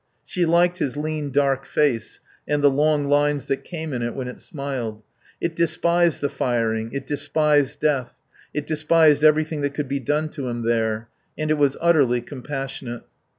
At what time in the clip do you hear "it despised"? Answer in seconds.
5.39-6.21, 6.91-7.79, 8.51-9.23